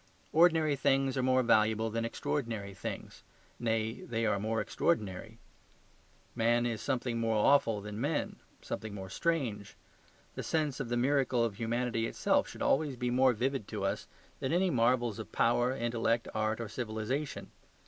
Ordinary 0.33 0.75
things 0.75 1.15
are 1.15 1.21
more 1.21 1.43
valuable 1.43 1.91
than 1.91 2.05
extraordinary 2.05 2.73
things; 2.73 3.21
nay, 3.59 4.01
they 4.01 4.25
are 4.25 4.39
more 4.39 4.59
extraordinary. 4.59 5.37
Man 6.35 6.65
is 6.65 6.81
something 6.81 7.19
more 7.19 7.35
awful 7.35 7.81
than 7.81 8.01
men; 8.01 8.37
something 8.63 8.95
more 8.95 9.11
strange. 9.11 9.75
The 10.33 10.41
sense 10.41 10.79
of 10.79 10.89
the 10.89 10.97
miracle 10.97 11.43
of 11.43 11.57
humanity 11.57 12.07
itself 12.07 12.47
should 12.49 12.61
be 12.61 12.65
always 12.65 12.99
more 12.99 13.33
vivid 13.33 13.67
to 13.67 13.85
us 13.85 14.07
than 14.39 14.51
any 14.51 14.71
marvels 14.71 15.19
of 15.19 15.31
power, 15.31 15.71
intellect, 15.71 16.27
art, 16.33 16.59
or 16.59 16.67
civilization. 16.67 17.51